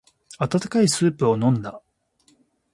[0.39, 1.79] 温かいスープを飲んだ。